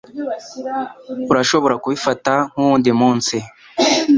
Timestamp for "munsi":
2.99-3.35